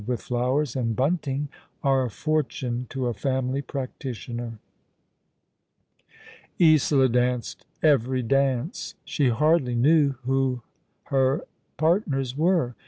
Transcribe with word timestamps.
itli 0.07 0.17
Cowers 0.29 0.75
and 0.75 0.95
bunting, 0.95 1.47
are 1.83 2.05
a 2.05 2.09
fortune 2.09 2.87
to 2.89 3.05
a 3.05 3.13
family 3.13 3.61
practitioner." 3.61 4.53
Isola 6.59 7.07
danced 7.07 7.67
every 7.83 8.23
dance. 8.23 8.95
She 9.05 9.29
hardly 9.29 9.75
kncv^ 9.75 10.15
who 10.23 10.63
her 11.13 11.45
partners 11.77 12.35
were. 12.35 12.73